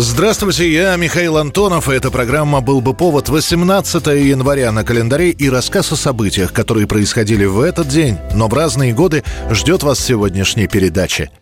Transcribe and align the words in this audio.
Здравствуйте, 0.00 0.72
я 0.72 0.94
Михаил 0.94 1.38
Антонов, 1.38 1.88
и 1.88 1.92
эта 1.92 2.12
программа 2.12 2.60
«Был 2.60 2.80
бы 2.80 2.94
повод» 2.94 3.28
18 3.28 4.06
января 4.06 4.70
на 4.70 4.84
календаре 4.84 5.30
и 5.30 5.50
рассказ 5.50 5.90
о 5.90 5.96
событиях, 5.96 6.52
которые 6.52 6.86
происходили 6.86 7.44
в 7.46 7.60
этот 7.60 7.88
день, 7.88 8.16
но 8.32 8.46
в 8.46 8.54
разные 8.54 8.92
годы 8.92 9.24
ждет 9.50 9.82
вас 9.82 9.98
сегодняшней 9.98 10.68
передачи. 10.68 11.32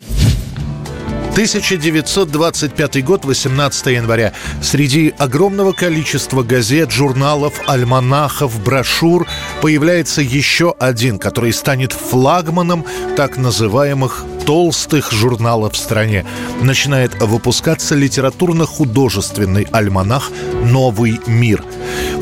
1925 1.32 3.04
год, 3.04 3.26
18 3.26 3.86
января. 3.88 4.32
Среди 4.62 5.12
огромного 5.18 5.72
количества 5.72 6.42
газет, 6.42 6.90
журналов, 6.90 7.60
альманахов, 7.66 8.58
брошюр 8.64 9.26
появляется 9.60 10.22
еще 10.22 10.74
один, 10.80 11.18
который 11.18 11.52
станет 11.52 11.92
флагманом 11.92 12.86
так 13.16 13.36
называемых 13.36 14.24
толстых 14.46 15.10
журналов 15.12 15.74
в 15.74 15.76
стране. 15.76 16.24
Начинает 16.62 17.20
выпускаться 17.20 17.96
литературно-художественный 17.96 19.66
альманах 19.72 20.30
«Новый 20.64 21.20
мир». 21.26 21.64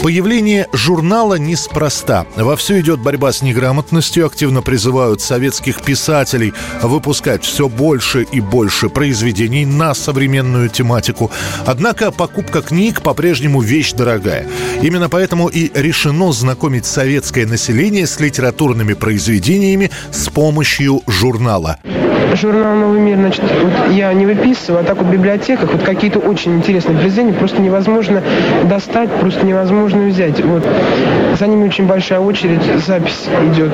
Появление 0.02 0.68
журнала 0.72 1.34
неспроста. 1.34 2.26
Вовсю 2.36 2.80
идет 2.80 3.00
борьба 3.00 3.32
с 3.32 3.42
неграмотностью, 3.42 4.26
активно 4.26 4.62
призывают 4.62 5.20
советских 5.20 5.82
писателей 5.82 6.52
выпускать 6.82 7.44
все 7.44 7.68
больше 7.68 8.22
и 8.22 8.40
больше 8.40 8.88
произведений 8.88 9.66
на 9.66 9.94
современную 9.94 10.68
тематику. 10.68 11.30
Однако 11.66 12.10
покупка 12.10 12.62
книг 12.62 13.02
по-прежнему 13.02 13.60
вещь 13.60 13.92
дорогая. 13.92 14.46
Именно 14.82 15.08
поэтому 15.08 15.48
и 15.48 15.70
решено 15.74 16.32
знакомить 16.32 16.86
советское 16.86 17.46
население 17.46 18.06
с 18.06 18.18
литературными 18.20 18.94
произведениями 18.94 19.90
с 20.10 20.28
помощью 20.28 21.02
журнала 21.06 21.78
журнал 22.34 22.74
«Новый 22.74 23.00
мир», 23.00 23.16
значит, 23.16 23.42
вот 23.62 23.92
я 23.92 24.12
не 24.12 24.26
выписываю, 24.26 24.80
а 24.80 24.84
так 24.84 24.98
вот 24.98 25.06
в 25.06 25.10
библиотеках 25.10 25.72
вот 25.72 25.82
какие-то 25.82 26.18
очень 26.18 26.56
интересные 26.56 26.96
произведения 26.96 27.32
просто 27.32 27.60
невозможно 27.60 28.22
достать, 28.64 29.10
просто 29.10 29.46
невозможно 29.46 30.06
взять. 30.06 30.40
Вот. 30.44 30.66
За 31.38 31.46
ними 31.46 31.66
очень 31.66 31.86
большая 31.86 32.20
очередь, 32.20 32.62
запись 32.84 33.28
идет. 33.52 33.72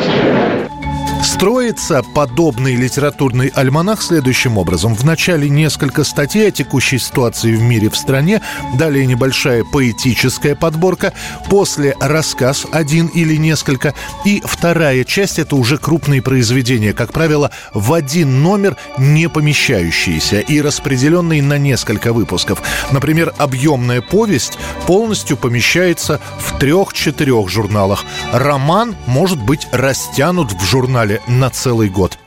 Строится 1.23 2.03
подобный 2.03 2.77
литературный 2.77 3.49
альманах 3.49 4.03
следующим 4.03 4.57
образом. 4.57 4.95
В 4.95 5.05
начале 5.05 5.51
несколько 5.51 6.03
статей 6.03 6.49
о 6.49 6.51
текущей 6.51 6.99
ситуации 6.99 7.55
в 7.55 7.63
мире 7.63 7.91
в 7.91 7.97
стране, 7.97 8.41
далее 8.79 9.07
небольшая 9.07 9.65
поэтическая 9.65 10.55
подборка, 10.55 11.13
после 11.49 11.95
рассказ 12.01 12.67
один 12.73 13.07
или 13.09 13.37
несколько, 13.37 13.95
и 14.25 14.43
вторая 14.45 15.05
часть– 15.05 15.39
это 15.41 15.57
уже 15.57 15.77
крупные 15.77 16.23
произведения, 16.23 16.95
как 16.95 17.13
правило, 17.13 17.51
в 17.75 17.93
один 17.93 18.43
номер 18.43 18.77
не 18.97 19.29
помещающиеся 19.29 20.41
и 20.41 20.61
распределенные 20.61 21.43
на 21.43 21.59
несколько 21.59 22.13
выпусков. 22.15 22.63
Например, 22.93 23.33
объемная 23.37 24.01
повесть 24.01 24.59
полностью 24.87 25.37
помещается 25.37 26.21
в 26.39 26.59
трех-четырех 26.59 27.49
журналах. 27.49 28.05
Роман 28.33 28.97
может 29.07 29.41
быть 29.43 29.69
растянут 29.71 30.53
в 30.53 30.65
журнале 30.65 31.10
на 31.27 31.51
целый 31.51 31.89
год. 31.89 32.19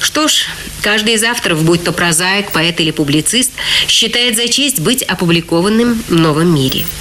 Что 0.00 0.28
ж, 0.28 0.46
каждый 0.82 1.14
из 1.14 1.24
авторов, 1.24 1.64
будь 1.64 1.84
то 1.84 1.92
прозаик, 1.92 2.50
поэт 2.50 2.80
или 2.80 2.90
публицист, 2.90 3.52
считает 3.88 4.36
за 4.36 4.48
честь 4.48 4.80
быть 4.80 5.02
опубликованным 5.02 6.02
в 6.08 6.14
новом 6.14 6.54
мире– 6.54 6.84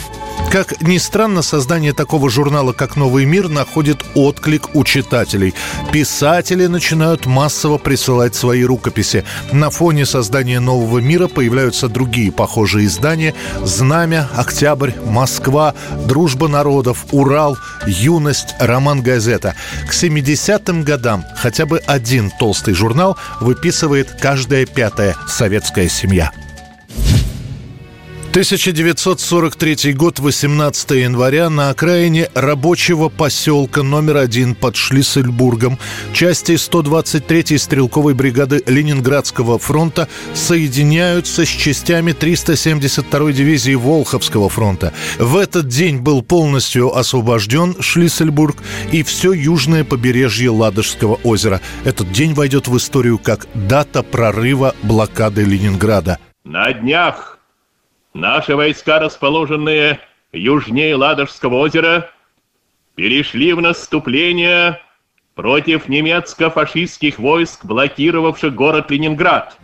как 0.55 0.81
ни 0.81 0.97
странно, 0.99 1.41
создание 1.41 1.91
такого 1.91 2.29
журнала, 2.29 2.71
как 2.71 2.95
«Новый 2.95 3.25
мир», 3.25 3.49
находит 3.49 4.05
отклик 4.15 4.73
у 4.73 4.85
читателей. 4.85 5.53
Писатели 5.91 6.67
начинают 6.67 7.25
массово 7.25 7.77
присылать 7.77 8.35
свои 8.35 8.63
рукописи. 8.63 9.25
На 9.51 9.69
фоне 9.69 10.05
создания 10.05 10.61
«Нового 10.61 10.99
мира» 10.99 11.27
появляются 11.27 11.89
другие 11.89 12.31
похожие 12.31 12.85
издания 12.85 13.35
«Знамя», 13.63 14.29
«Октябрь», 14.33 14.91
«Москва», 15.03 15.73
«Дружба 16.07 16.47
народов», 16.47 17.05
«Урал», 17.11 17.57
«Юность», 17.85 18.55
«Роман 18.57 19.01
Газета». 19.01 19.55
К 19.85 19.93
70-м 19.93 20.83
годам 20.83 21.25
хотя 21.35 21.65
бы 21.65 21.79
один 21.79 22.31
толстый 22.31 22.75
журнал 22.75 23.17
выписывает 23.41 24.07
каждая 24.21 24.65
пятая 24.65 25.17
советская 25.27 25.89
семья. 25.89 26.31
1943 28.35 29.93
год, 29.93 30.19
18 30.19 30.91
января, 30.91 31.49
на 31.49 31.69
окраине 31.69 32.29
рабочего 32.33 33.07
поселка 33.07 33.81
номер 33.81 34.17
один 34.17 34.55
под 34.55 34.75
Шлиссельбургом 34.75 35.79
части 36.11 36.51
123-й 36.51 37.57
стрелковой 37.57 38.13
бригады 38.13 38.61
Ленинградского 38.67 39.57
фронта 39.57 40.09
соединяются 40.33 41.45
с 41.45 41.47
частями 41.47 42.11
372-й 42.11 43.31
дивизии 43.31 43.75
Волховского 43.75 44.49
фронта. 44.49 44.91
В 45.17 45.37
этот 45.37 45.69
день 45.69 45.99
был 45.99 46.21
полностью 46.21 46.93
освобожден 46.93 47.77
Шлиссельбург 47.79 48.57
и 48.91 49.03
все 49.03 49.31
южное 49.31 49.85
побережье 49.85 50.49
Ладожского 50.49 51.21
озера. 51.23 51.61
Этот 51.85 52.11
день 52.11 52.33
войдет 52.33 52.67
в 52.67 52.75
историю 52.75 53.17
как 53.17 53.47
дата 53.53 54.03
прорыва 54.03 54.75
блокады 54.83 55.45
Ленинграда. 55.45 56.19
На 56.43 56.73
днях 56.73 57.34
Наши 58.15 58.55
войска, 58.55 58.99
расположенные 58.99 59.99
южнее 60.31 60.95
Ладожского 60.95 61.55
озера, 61.55 62.11
перешли 62.95 63.51
в 63.51 63.59
наступление 63.59 64.79
против 65.33 65.89
немецко-фашистских 65.89 67.19
войск, 67.19 67.65
блокировавших 67.65 68.55
город 68.55 68.89
Ленинград. 68.89 69.57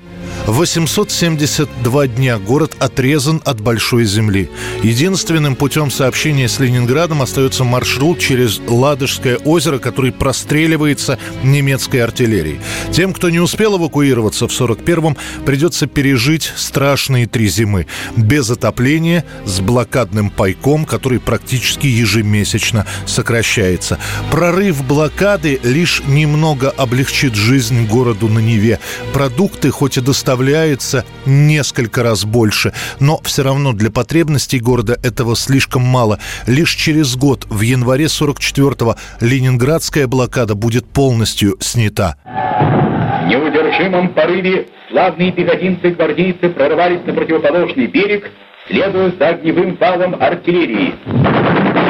872 0.48 2.08
дня 2.08 2.40
город 2.40 2.76
отрезан 2.80 3.42
от 3.46 3.62
большой 3.62 4.06
земли. 4.06 4.50
Единственным 4.82 5.56
путем 5.56 5.92
сообщения 5.92 6.48
с 6.50 6.60
Ленинградом 6.60 7.22
остается 7.22 7.64
маршрут 7.64 8.20
через 8.20 8.60
Ладожское 8.68 9.38
озеро, 9.38 9.78
который 9.78 10.12
простреливается 10.12 11.20
немецкой 11.44 11.98
артиллерией. 11.98 12.60
Тем, 12.92 13.14
кто 13.14 13.30
не 13.30 13.40
успел 13.40 13.78
эвакуироваться 13.78 14.48
в 14.48 14.52
41-м, 14.52 15.16
придется 15.46 15.86
пережить 15.86 16.52
страшные 16.56 17.28
три 17.28 17.48
зимы. 17.48 17.86
Без 18.16 18.50
отопления, 18.50 19.24
с 19.46 19.60
блокадным 19.60 20.32
пайком, 20.32 20.86
который 20.86 21.20
практически 21.20 21.86
ежемесячно 21.86 22.88
сокращается. 23.06 24.00
Прорыв 24.32 24.84
блокады 24.86 25.60
лишь 25.64 26.02
немного 26.08 26.72
облегчит 26.72 27.36
жизнь 27.36 27.86
городу 27.86 28.28
на 28.28 28.40
Неве. 28.40 28.80
Продукты 29.14 29.70
хоть 29.70 29.98
и 29.98 30.02
доставляют 30.02 30.31
доставляется 30.32 31.04
несколько 31.26 32.04
раз 32.04 32.24
больше, 32.24 32.72
но 33.02 33.20
все 33.24 33.44
равно 33.44 33.74
для 33.74 33.92
потребностей 33.92 34.60
города 34.60 34.98
этого 35.04 35.36
слишком 35.36 35.82
мало. 35.82 36.20
Лишь 36.48 36.74
через 36.76 37.18
год, 37.18 37.46
в 37.50 37.60
январе 37.62 38.06
44-го, 38.06 38.96
ленинградская 39.20 40.08
блокада 40.08 40.56
будет 40.56 40.86
полностью 40.86 41.58
снята. 41.60 42.16
В 42.24 43.28
неудержимом 43.28 44.14
порыве 44.14 44.68
славные 44.90 45.34
пехотинцы-гвардейцы 45.34 46.50
прорвались 46.50 47.06
на 47.06 47.14
противоположный 47.14 47.88
берег, 47.88 48.32
следуя 48.70 49.12
за 49.20 49.28
огневым 49.30 49.76
валом 49.76 50.16
артиллерии. 50.16 51.81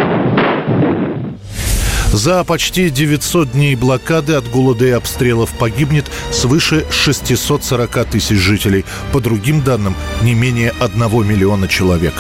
За 2.13 2.43
почти 2.43 2.89
900 2.89 3.53
дней 3.53 3.75
блокады 3.75 4.33
от 4.33 4.49
голода 4.49 4.85
и 4.85 4.89
обстрелов 4.89 5.51
погибнет 5.51 6.11
свыше 6.31 6.85
640 6.91 8.05
тысяч 8.05 8.37
жителей. 8.37 8.83
По 9.13 9.21
другим 9.21 9.61
данным, 9.61 9.95
не 10.21 10.33
менее 10.33 10.73
1 10.81 10.99
миллиона 11.25 11.69
человек. 11.69 12.13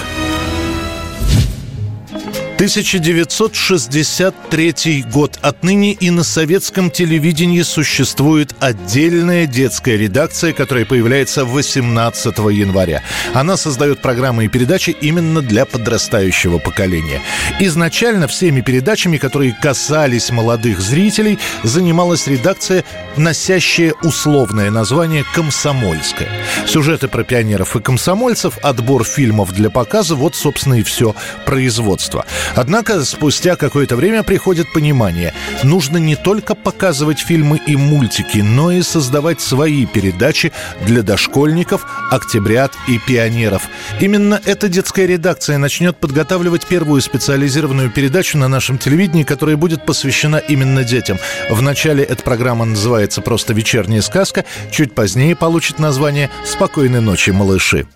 1963 2.61 5.05
год. 5.11 5.39
Отныне 5.41 5.93
и 5.93 6.11
на 6.11 6.23
советском 6.23 6.91
телевидении 6.91 7.63
существует 7.63 8.53
отдельная 8.59 9.47
детская 9.47 9.97
редакция, 9.97 10.53
которая 10.53 10.85
появляется 10.85 11.43
18 11.43 12.37
января. 12.51 13.01
Она 13.33 13.57
создает 13.57 14.03
программы 14.03 14.45
и 14.45 14.47
передачи 14.47 14.91
именно 14.91 15.41
для 15.41 15.65
подрастающего 15.65 16.59
поколения. 16.59 17.23
Изначально 17.59 18.27
всеми 18.27 18.61
передачами, 18.61 19.17
которые 19.17 19.57
касались 19.59 20.29
молодых 20.29 20.81
зрителей, 20.81 21.39
занималась 21.63 22.27
редакция, 22.27 22.83
носящая 23.17 23.95
условное 24.03 24.69
название 24.69 25.25
«Комсомольская». 25.33 26.29
Сюжеты 26.67 27.07
про 27.07 27.23
пионеров 27.23 27.75
и 27.75 27.81
комсомольцев, 27.81 28.59
отбор 28.61 29.03
фильмов 29.03 29.51
для 29.51 29.71
показа– 29.71 30.13
вот, 30.17 30.35
собственно, 30.35 30.75
и 30.75 30.83
все 30.83 31.15
производство. 31.47 32.23
Однако 32.55 33.03
спустя 33.05 33.55
какое-то 33.55 33.95
время 33.95 34.23
приходит 34.23 34.71
понимание. 34.73 35.33
Нужно 35.63 35.97
не 35.97 36.15
только 36.15 36.55
показывать 36.55 37.19
фильмы 37.19 37.59
и 37.65 37.75
мультики, 37.75 38.39
но 38.39 38.71
и 38.71 38.81
создавать 38.81 39.41
свои 39.41 39.85
передачи 39.85 40.51
для 40.85 41.01
дошкольников, 41.01 41.85
октябрят 42.11 42.73
и 42.87 42.99
пионеров. 42.99 43.63
Именно 43.99 44.41
эта 44.45 44.67
детская 44.67 45.05
редакция 45.05 45.57
начнет 45.57 45.97
подготавливать 45.97 46.65
первую 46.67 47.01
специализированную 47.01 47.89
передачу 47.89 48.37
на 48.37 48.47
нашем 48.47 48.77
телевидении, 48.77 49.23
которая 49.23 49.57
будет 49.57 49.85
посвящена 49.85 50.37
именно 50.37 50.83
детям. 50.83 51.17
Вначале 51.49 52.03
эта 52.03 52.23
программа 52.23 52.65
называется 52.65 53.21
просто 53.21 53.53
«Вечерняя 53.53 54.01
сказка», 54.01 54.45
чуть 54.71 54.93
позднее 54.93 55.35
получит 55.35 55.79
название 55.79 56.29
«Спокойной 56.45 57.01
ночи, 57.01 57.31
малыши». 57.31 57.87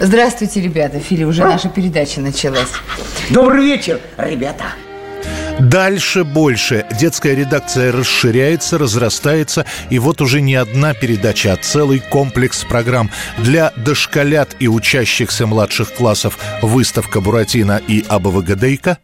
Здравствуйте, 0.00 0.60
ребята. 0.60 0.98
Фили, 1.00 1.24
уже 1.24 1.42
наша 1.42 1.68
передача 1.68 2.20
началась. 2.20 2.70
Добрый 3.30 3.64
вечер, 3.64 4.00
ребята. 4.16 4.64
Дальше 5.60 6.24
больше. 6.24 6.86
Детская 6.98 7.34
редакция 7.34 7.92
расширяется, 7.92 8.78
разрастается, 8.78 9.66
и 9.90 9.98
вот 9.98 10.22
уже 10.22 10.40
не 10.40 10.54
одна 10.54 10.94
передача, 10.94 11.52
а 11.52 11.56
целый 11.56 12.00
комплекс 12.00 12.64
программ. 12.64 13.10
Для 13.36 13.70
дошколят 13.76 14.56
и 14.58 14.68
учащихся 14.68 15.46
младших 15.46 15.92
классов 15.92 16.38
выставка 16.62 17.20
Буратино 17.20 17.80
и 17.86 18.04
Абавагадейка. 18.08 18.98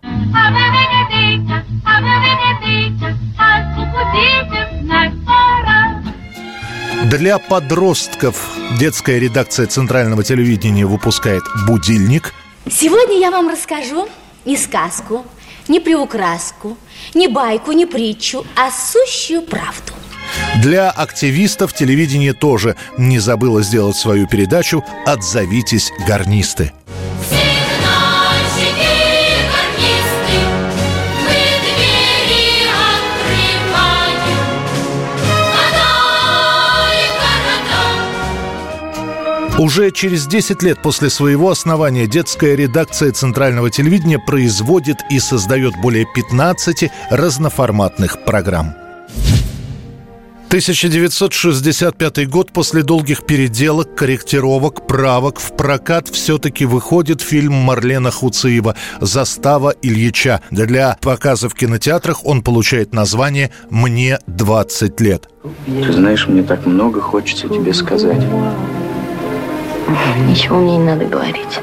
Для 7.11 7.38
подростков 7.38 8.56
детская 8.81 9.20
редакция 9.20 9.67
Центрального 9.67 10.25
телевидения 10.25 10.87
выпускает 10.87 11.44
«Будильник». 11.64 12.35
Сегодня 12.69 13.20
я 13.20 13.31
вам 13.31 13.49
расскажу 13.49 14.08
не 14.44 14.56
сказку, 14.56 15.25
не 15.69 15.79
приукраску, 15.79 16.76
не 17.14 17.29
байку, 17.29 17.70
не 17.70 17.87
притчу, 17.87 18.44
а 18.56 18.73
сущую 18.73 19.43
правду. 19.43 19.93
Для 20.61 20.91
активистов 20.91 21.75
телевидение 21.75 22.32
тоже 22.32 22.75
не 22.99 23.20
забыло 23.20 23.62
сделать 23.62 23.97
свою 23.97 24.26
передачу 24.26 24.85
«Отзовитесь, 25.05 25.93
гарнисты». 26.08 26.73
Уже 39.58 39.91
через 39.91 40.26
10 40.26 40.62
лет 40.62 40.82
после 40.82 41.08
своего 41.08 41.50
основания 41.50 42.06
детская 42.06 42.55
редакция 42.56 43.11
Центрального 43.12 43.70
телевидения 43.70 44.19
производит 44.19 44.99
и 45.11 45.19
создает 45.19 45.73
более 45.81 46.06
15 46.14 46.91
разноформатных 47.11 48.23
программ. 48.25 48.75
1965 50.49 52.29
год 52.29 52.53
после 52.53 52.82
долгих 52.82 53.25
переделок, 53.25 53.94
корректировок, 53.94 54.87
правок 54.87 55.41
в 55.41 55.56
прокат 55.56 56.08
все-таки 56.08 56.67
выходит 56.67 57.23
фильм 57.23 57.55
Марлена 57.55 58.11
Хуциева 58.11 58.76
«Застава 59.00 59.75
Ильича». 59.82 60.43
Для 60.50 60.99
показа 61.00 61.49
в 61.49 61.55
кинотеатрах 61.55 62.26
он 62.26 62.43
получает 62.43 62.93
название 62.93 63.50
«Мне 63.70 64.19
20 64.26 65.00
лет». 65.00 65.29
Ты 65.67 65.93
знаешь, 65.93 66.29
мне 66.29 66.43
так 66.43 66.67
много 66.67 67.00
хочется 67.00 67.49
тебе 67.49 67.73
сказать. 67.73 68.23
Ничего 70.28 70.58
мне 70.58 70.78
не 70.78 70.84
надо 70.84 71.04
говорить. 71.04 71.60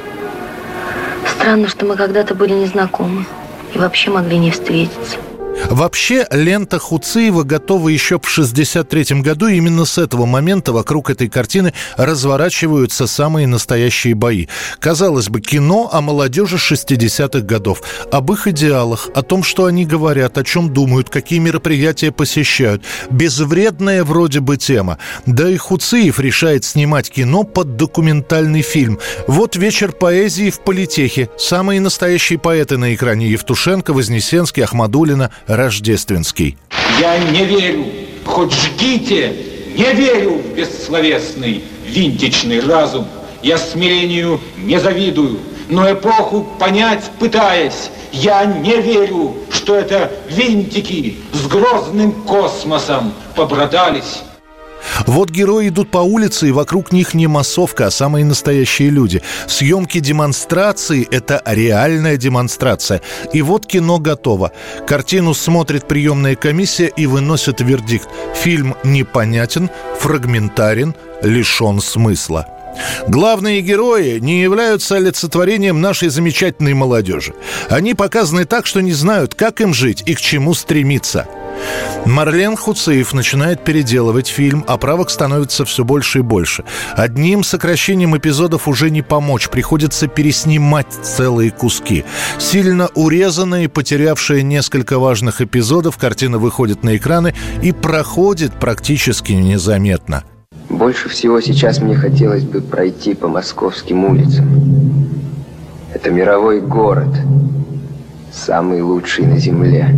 Странно, 1.27 1.67
что 1.67 1.85
мы 1.85 1.95
когда-то 1.95 2.35
были 2.35 2.53
незнакомы 2.53 3.25
и 3.73 3.77
вообще 3.77 4.11
могли 4.11 4.37
не 4.37 4.51
встретиться. 4.51 5.17
Вообще, 5.69 6.27
лента 6.31 6.79
Хуциева 6.79 7.43
готова 7.43 7.89
еще 7.89 8.15
в 8.15 8.25
1963 8.25 9.21
году. 9.21 9.47
Именно 9.47 9.85
с 9.85 9.97
этого 9.97 10.25
момента 10.25 10.73
вокруг 10.73 11.09
этой 11.09 11.29
картины 11.29 11.73
разворачиваются 11.97 13.07
самые 13.07 13.47
настоящие 13.47 14.15
бои. 14.15 14.47
Казалось 14.79 15.29
бы, 15.29 15.41
кино 15.41 15.89
о 15.91 16.01
молодежи 16.01 16.57
60-х 16.57 17.41
годов, 17.41 17.81
об 18.11 18.31
их 18.31 18.47
идеалах, 18.47 19.09
о 19.15 19.21
том, 19.21 19.43
что 19.43 19.65
они 19.65 19.85
говорят, 19.85 20.37
о 20.37 20.43
чем 20.43 20.73
думают, 20.73 21.09
какие 21.09 21.39
мероприятия 21.39 22.11
посещают. 22.11 22.83
Безвредная 23.09 24.03
вроде 24.03 24.39
бы 24.39 24.57
тема. 24.57 24.97
Да 25.25 25.49
и 25.49 25.57
Хуциев 25.57 26.19
решает 26.19 26.65
снимать 26.65 27.09
кино 27.09 27.43
под 27.43 27.77
документальный 27.77 28.61
фильм. 28.61 28.99
Вот 29.27 29.55
вечер 29.55 29.91
поэзии 29.91 30.49
в 30.49 30.59
политехе. 30.61 31.29
Самые 31.37 31.79
настоящие 31.79 32.39
поэты 32.39 32.77
на 32.77 32.93
экране 32.93 33.29
Евтушенко, 33.29 33.93
Вознесенский, 33.93 34.63
Ахмадулина, 34.63 35.31
Рождественский. 35.47 36.57
Я 36.99 37.17
не 37.17 37.45
верю, 37.45 37.85
хоть 38.25 38.53
жгите, 38.53 39.35
не 39.77 39.93
верю 39.93 40.35
в 40.37 40.55
бессловесный 40.55 41.63
винтичный 41.85 42.59
разум. 42.61 43.07
Я 43.41 43.57
смирению 43.57 44.39
не 44.57 44.79
завидую, 44.79 45.39
но 45.69 45.91
эпоху 45.91 46.47
понять 46.59 47.03
пытаясь, 47.19 47.89
я 48.11 48.45
не 48.45 48.77
верю, 48.81 49.35
что 49.51 49.75
это 49.75 50.11
винтики 50.29 51.17
с 51.33 51.47
грозным 51.47 52.11
космосом 52.23 53.13
побратались. 53.35 54.23
Вот 55.07 55.29
герои 55.29 55.69
идут 55.69 55.91
по 55.91 55.99
улице, 55.99 56.49
и 56.49 56.51
вокруг 56.51 56.91
них 56.91 57.13
не 57.13 57.27
массовка, 57.27 57.87
а 57.87 57.91
самые 57.91 58.25
настоящие 58.25 58.89
люди. 58.89 59.21
Съемки 59.47 59.99
демонстрации– 59.99 61.07
это 61.11 61.41
реальная 61.45 62.17
демонстрация. 62.17 63.01
И 63.33 63.41
вот 63.41 63.65
кино 63.65 63.99
готово. 63.99 64.51
Картину 64.87 65.33
смотрит 65.33 65.87
приемная 65.87 66.35
комиссия 66.35 66.87
и 66.87 67.05
выносит 67.05 67.61
вердикт. 67.61 68.07
Фильм 68.35 68.75
непонятен, 68.83 69.69
фрагментарен, 69.99 70.95
лишен 71.21 71.79
смысла. 71.79 72.47
Главные 73.07 73.61
герои 73.61 74.19
не 74.19 74.41
являются 74.41 74.95
олицетворением 74.95 75.81
нашей 75.81 76.09
замечательной 76.09 76.73
молодежи. 76.73 77.33
Они 77.69 77.93
показаны 77.93 78.45
так, 78.45 78.65
что 78.65 78.81
не 78.81 78.93
знают, 78.93 79.35
как 79.35 79.61
им 79.61 79.73
жить 79.73 80.03
и 80.05 80.15
к 80.15 80.21
чему 80.21 80.53
стремиться– 80.53 81.27
Марлен 82.05 82.57
Хуцеев 82.57 83.13
начинает 83.13 83.63
переделывать 83.63 84.27
фильм, 84.27 84.65
а 84.67 84.77
правок 84.77 85.09
становится 85.09 85.63
все 85.63 85.83
больше 85.85 86.19
и 86.19 86.21
больше. 86.21 86.65
Одним 86.95 87.43
сокращением 87.43 88.17
эпизодов 88.17 88.67
уже 88.67 88.89
не 88.89 89.01
помочь, 89.01 89.49
приходится 89.49 90.07
переснимать 90.07 90.91
целые 91.01 91.51
куски. 91.51 92.03
Сильно 92.39 92.89
урезанная 92.93 93.65
и 93.65 93.67
потерявшая 93.67 94.41
несколько 94.41 94.99
важных 94.99 95.41
эпизодов, 95.41 95.97
картина 95.97 96.39
выходит 96.39 96.83
на 96.83 96.97
экраны 96.97 97.33
и 97.61 97.71
проходит 97.71 98.59
практически 98.59 99.31
незаметно. 99.31 100.23
Больше 100.73 101.07
всего 101.07 101.39
сейчас 101.39 101.79
мне 101.79 101.95
хотелось 101.95 102.43
бы 102.43 102.59
пройти 102.59 103.13
по 103.13 103.27
московским 103.27 104.05
улицам. 104.05 104.49
Это 105.93 106.09
мировой 106.09 106.61
город, 106.61 107.15
самый 108.31 108.81
лучший 108.81 109.27
на 109.27 109.37
земле. 109.37 109.95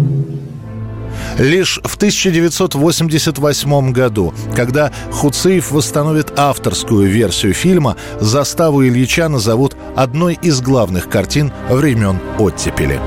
Лишь 1.39 1.79
в 1.81 1.95
1988 1.95 3.91
году, 3.93 4.33
когда 4.53 4.91
Хуциев 5.11 5.71
восстановит 5.71 6.37
авторскую 6.37 7.07
версию 7.09 7.53
фильма, 7.53 7.95
заставу 8.19 8.83
Ильича 8.83 9.29
назовут 9.29 9.77
одной 9.95 10.37
из 10.41 10.59
главных 10.59 11.09
картин 11.09 11.53
времен 11.69 12.19
оттепели. 12.37 12.99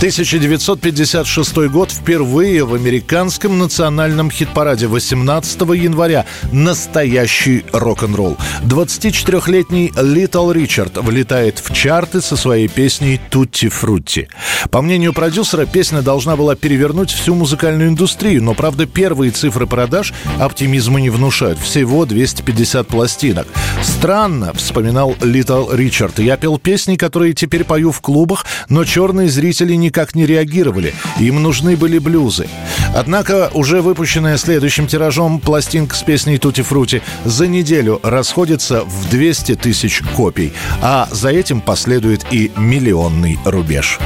1956 0.00 1.68
год 1.68 1.90
впервые 1.90 2.64
в 2.64 2.72
американском 2.72 3.58
национальном 3.58 4.30
хит-параде 4.30 4.86
18 4.86 5.60
января 5.74 6.24
настоящий 6.52 7.66
рок-н-ролл. 7.70 8.38
24-летний 8.64 9.92
Литл 10.00 10.52
Ричард 10.52 10.96
влетает 10.96 11.58
в 11.58 11.74
чарты 11.74 12.22
со 12.22 12.36
своей 12.36 12.68
песней 12.68 13.20
«Тутти 13.28 13.68
Фрутти». 13.68 14.28
По 14.70 14.80
мнению 14.80 15.12
продюсера, 15.12 15.66
песня 15.66 16.00
должна 16.00 16.34
была 16.34 16.54
перевернуть 16.54 17.10
всю 17.10 17.34
музыкальную 17.34 17.90
индустрию, 17.90 18.42
но, 18.42 18.54
правда, 18.54 18.86
первые 18.86 19.32
цифры 19.32 19.66
продаж 19.66 20.14
оптимизма 20.38 20.98
не 21.02 21.10
внушают. 21.10 21.58
Всего 21.58 22.06
250 22.06 22.88
пластинок. 22.88 23.46
Странно, 23.82 24.54
вспоминал 24.54 25.14
Литл 25.20 25.70
Ричард. 25.70 26.20
Я 26.20 26.38
пел 26.38 26.58
песни, 26.58 26.96
которые 26.96 27.34
теперь 27.34 27.64
пою 27.64 27.92
в 27.92 28.00
клубах, 28.00 28.46
но 28.70 28.86
черные 28.86 29.28
зрители 29.28 29.74
не 29.74 29.89
никак 29.90 30.14
не 30.14 30.24
реагировали. 30.24 30.94
Им 31.18 31.42
нужны 31.42 31.76
были 31.76 31.98
блюзы. 31.98 32.46
Однако 32.94 33.50
уже 33.54 33.82
выпущенная 33.82 34.36
следующим 34.36 34.86
тиражом 34.86 35.40
пластинка 35.40 35.96
с 35.96 36.02
песней 36.04 36.38
«Тути 36.38 36.60
Фрути» 36.60 37.02
за 37.24 37.48
неделю 37.48 37.98
расходится 38.04 38.84
в 38.84 39.10
200 39.10 39.56
тысяч 39.56 40.00
копий. 40.14 40.52
А 40.80 41.08
за 41.10 41.30
этим 41.30 41.60
последует 41.60 42.24
и 42.30 42.52
миллионный 42.56 43.36
рубеж. 43.44 43.98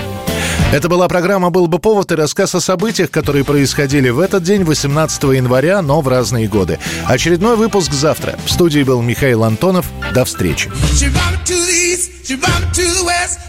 Это 0.72 0.88
была 0.88 1.06
программа 1.06 1.50
«Был 1.50 1.66
бы 1.66 1.78
повод» 1.78 2.10
и 2.12 2.14
рассказ 2.14 2.54
о 2.54 2.60
событиях, 2.60 3.10
которые 3.10 3.44
происходили 3.44 4.08
в 4.08 4.20
этот 4.20 4.42
день, 4.42 4.64
18 4.64 5.22
января, 5.24 5.82
но 5.82 6.00
в 6.00 6.08
разные 6.08 6.48
годы. 6.48 6.78
Очередной 7.04 7.56
выпуск 7.56 7.92
завтра. 7.92 8.38
В 8.46 8.50
студии 8.50 8.82
был 8.84 9.02
Михаил 9.02 9.44
Антонов. 9.44 9.84
До 10.14 10.24
встречи. 10.24 10.70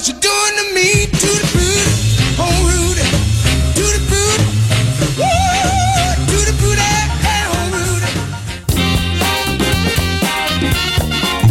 oh 0.04 0.10
oh. 2.40 2.92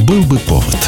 Был 0.04 0.24
бы 0.24 0.38
повод. 0.40 0.79